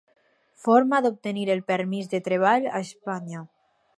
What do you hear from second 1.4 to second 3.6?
el permís de treball a Espanya.